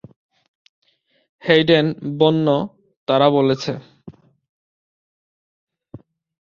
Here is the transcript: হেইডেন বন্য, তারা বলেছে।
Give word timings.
হেইডেন 1.43 1.87
বন্য, 2.19 2.47
তারা 3.07 3.27
বলেছে। 3.29 3.71